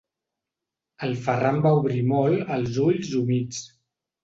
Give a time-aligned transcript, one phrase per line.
[1.07, 3.65] El Ferran va obrir molt els ulls humits.